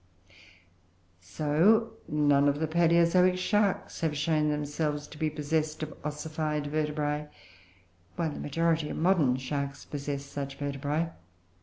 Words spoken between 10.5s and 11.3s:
vertebrae.